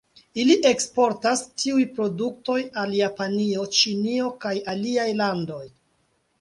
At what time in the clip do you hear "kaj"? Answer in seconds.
4.47-4.57